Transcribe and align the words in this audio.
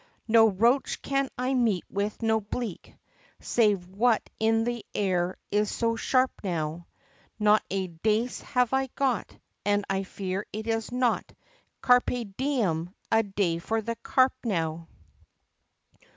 No 0.27 0.47
Roach 0.49 0.99
can 1.03 1.29
I 1.37 1.53
meet 1.53 1.83
with 1.87 2.23
no 2.23 2.41
Bleak, 2.41 2.95
Save 3.39 3.85
what 3.87 4.27
in 4.39 4.63
the 4.63 4.83
air 4.95 5.35
is 5.51 5.69
so 5.69 5.95
sharp 5.95 6.31
now; 6.43 6.87
Not 7.37 7.63
a 7.69 7.85
Dace 7.85 8.41
have 8.41 8.73
I 8.73 8.87
got, 8.95 9.31
And 9.63 9.85
I 9.91 10.01
fear 10.01 10.47
it 10.51 10.65
is 10.65 10.91
not 10.91 11.31
"Carpe 11.81 12.33
diem," 12.35 12.95
a 13.11 13.21
day 13.21 13.59
for 13.59 13.79
the 13.79 13.95
Carp 13.97 14.33
now! 14.43 14.87